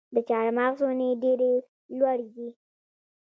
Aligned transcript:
د 0.13 0.15
چهارمغز 0.27 0.79
ونې 0.83 1.09
ډیرې 1.21 1.53
لوړې 1.97 2.27
وي. 2.35 2.49